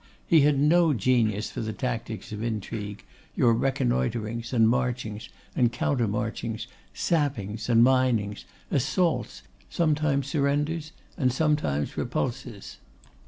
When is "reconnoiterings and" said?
3.53-4.67